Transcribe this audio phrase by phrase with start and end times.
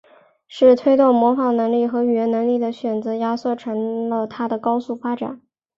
[0.47, 5.39] 是推动模仿能力和语言能力的选择压促成了它的高速发展。